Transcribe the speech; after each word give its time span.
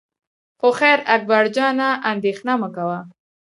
خو 0.59 0.69
خیر 0.79 0.99
اکبر 1.15 1.45
جانه 1.55 1.89
اندېښنه 2.11 2.53
مه 2.61 2.69
کوه. 2.75 2.99